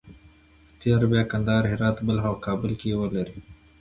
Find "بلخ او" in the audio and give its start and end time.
2.07-2.35